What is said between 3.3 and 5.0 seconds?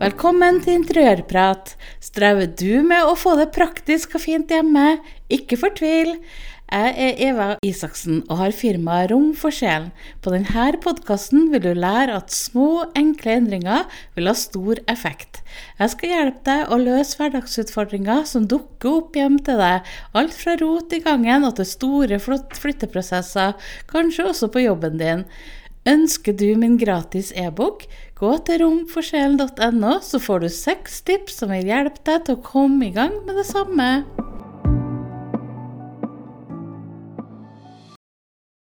det praktisk og fint hjemme?